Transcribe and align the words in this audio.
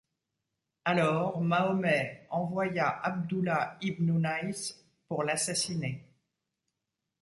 Alors 0.83 1.39
Mahomet 1.43 2.25
envoya 2.31 2.89
Abdullah 3.03 3.77
ibn 3.81 4.09
Unais 4.17 4.73
pour 5.07 5.21
l’assassiner. 5.23 6.03